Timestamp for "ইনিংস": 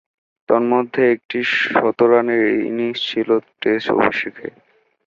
2.69-2.99